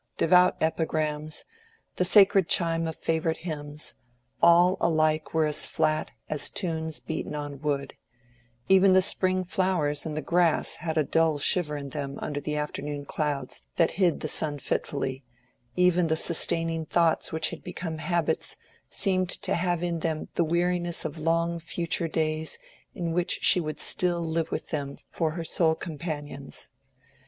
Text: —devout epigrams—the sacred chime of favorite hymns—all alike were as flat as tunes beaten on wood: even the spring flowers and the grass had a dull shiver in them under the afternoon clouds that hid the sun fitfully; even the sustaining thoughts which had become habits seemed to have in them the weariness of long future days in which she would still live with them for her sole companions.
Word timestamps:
—devout 0.17 0.57
epigrams—the 0.59 2.03
sacred 2.03 2.49
chime 2.49 2.87
of 2.87 2.95
favorite 2.95 3.37
hymns—all 3.45 4.75
alike 4.81 5.31
were 5.31 5.45
as 5.45 5.67
flat 5.67 6.09
as 6.27 6.49
tunes 6.49 6.99
beaten 6.99 7.35
on 7.35 7.59
wood: 7.61 7.93
even 8.67 8.93
the 8.93 9.01
spring 9.03 9.43
flowers 9.43 10.03
and 10.03 10.17
the 10.17 10.21
grass 10.23 10.77
had 10.77 10.97
a 10.97 11.03
dull 11.03 11.37
shiver 11.37 11.77
in 11.77 11.89
them 11.91 12.17
under 12.19 12.41
the 12.41 12.55
afternoon 12.55 13.05
clouds 13.05 13.67
that 13.75 13.91
hid 13.91 14.21
the 14.21 14.27
sun 14.27 14.57
fitfully; 14.57 15.23
even 15.75 16.07
the 16.07 16.15
sustaining 16.15 16.83
thoughts 16.83 17.31
which 17.31 17.49
had 17.51 17.63
become 17.63 17.99
habits 17.99 18.57
seemed 18.89 19.29
to 19.29 19.53
have 19.53 19.83
in 19.83 19.99
them 19.99 20.29
the 20.33 20.43
weariness 20.43 21.05
of 21.05 21.19
long 21.19 21.59
future 21.59 22.07
days 22.07 22.57
in 22.95 23.11
which 23.11 23.37
she 23.43 23.59
would 23.59 23.79
still 23.79 24.27
live 24.27 24.49
with 24.49 24.71
them 24.71 24.97
for 25.11 25.33
her 25.33 25.43
sole 25.43 25.75
companions. 25.75 26.69